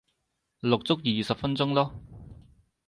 [0.63, 1.93] 錄足二十分鐘咯